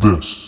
[0.00, 0.47] This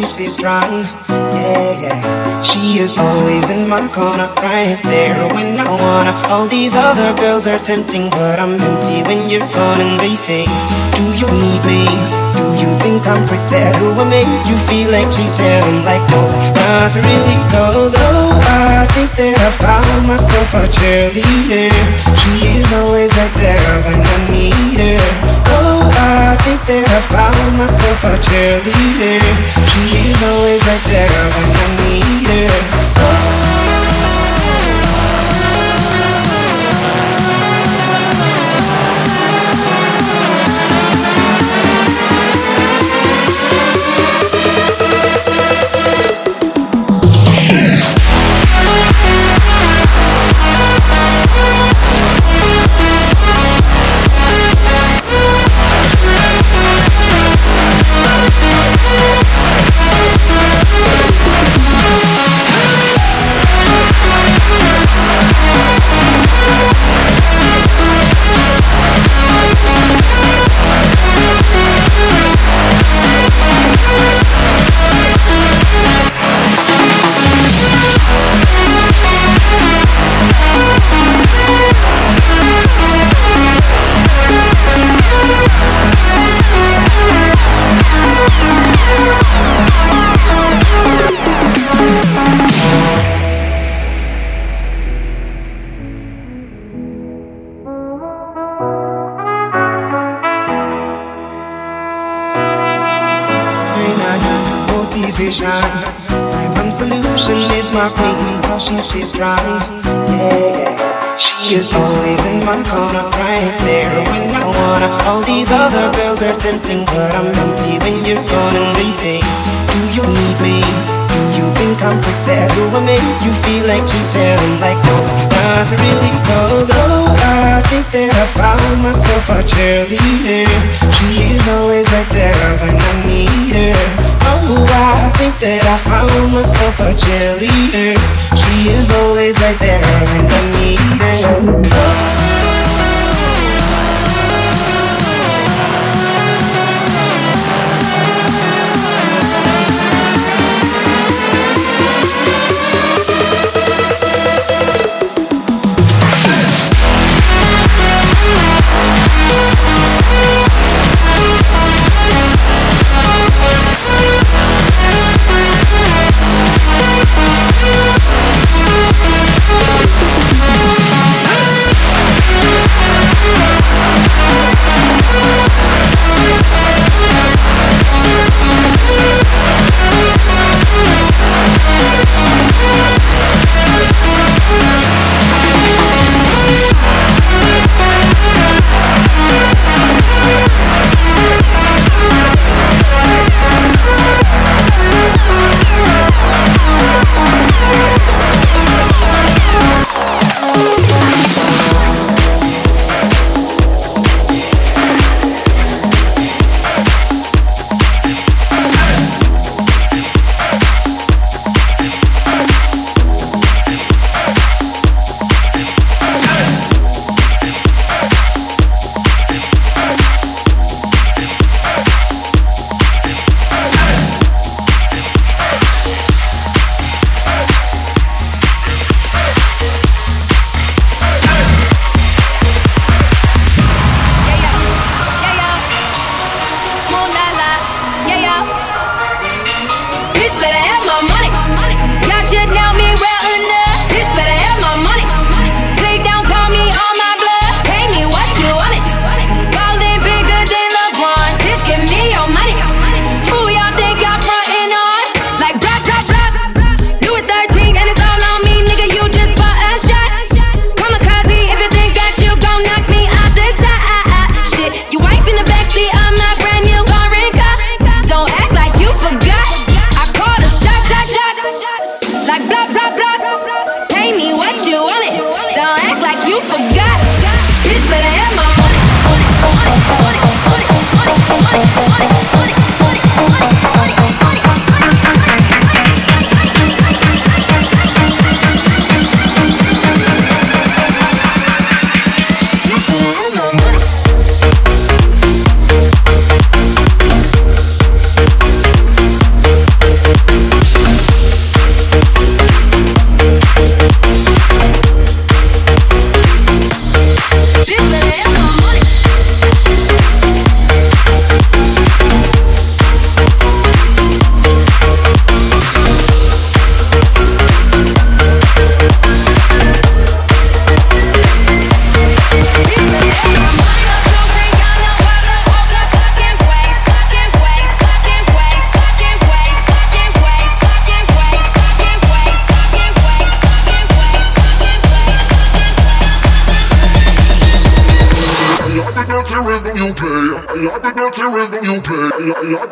[0.00, 0.88] stays strong.
[1.36, 2.42] Yeah, yeah.
[2.42, 6.12] She is always in my corner, right there when I wanna.
[6.32, 9.80] All these other girls are tempting, but I'm empty when you're gone.
[9.84, 10.46] And they say,
[10.96, 11.84] Do you need me?
[12.32, 13.60] Do you think I'm pretty?
[13.76, 15.60] Do I make you feel like cheating?
[15.60, 16.24] I'm like, no,
[16.56, 17.38] not really.
[17.52, 18.32] Cause, oh,
[18.80, 21.68] I think that I found myself a cheerleader.
[22.16, 25.04] She is always right there when I need her.
[25.52, 29.22] Oh, I think that I found myself a cheerleader.
[29.70, 32.50] She is always right there when I need her.
[32.98, 33.41] Oh.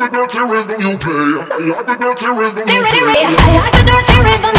[0.01, 1.13] like the dirty rhythm you play.
[1.13, 3.21] I like the dirty rhythm you play.
[3.21, 4.50] I like the dirty rhythm.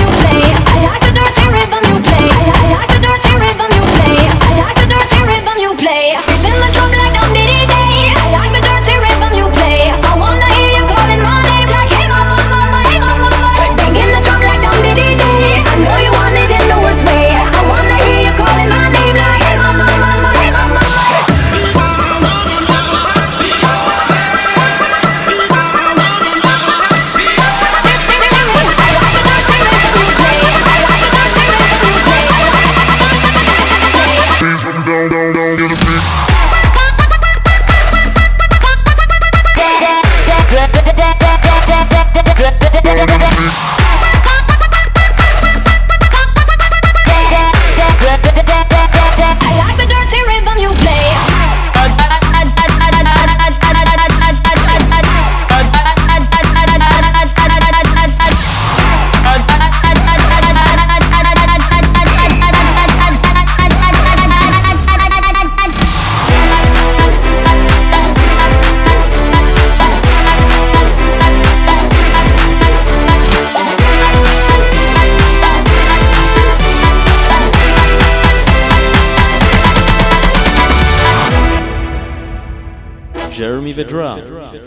[83.92, 84.24] Drum.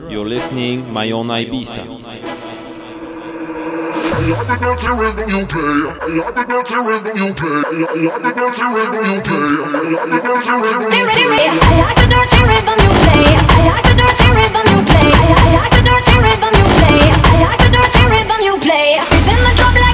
[0.07, 1.81] You're listening My Own Ibiza.
[1.81, 1.85] I
[4.45, 6.21] the dirty rhythm you play.
[6.21, 7.57] I the dirty rhythm you play.
[7.57, 9.25] I like the dirty rhythm you play.
[9.25, 13.25] I like the dirty rhythm you play.
[13.25, 14.77] I like the dirty rhythm you
[16.85, 17.09] play.
[17.09, 19.01] I like the dirty rhythm you play.
[19.01, 19.84] It's in the trouble.